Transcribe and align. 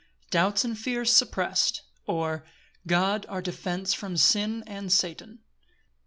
Doubts 0.31 0.65
and 0.65 0.75
fears 0.75 1.13
supprest; 1.13 1.83
or, 2.07 2.43
God 2.87 3.23
our 3.29 3.39
defence 3.39 3.93
from 3.93 4.17
sin 4.17 4.63
and 4.65 4.91
Satan. 4.91 5.43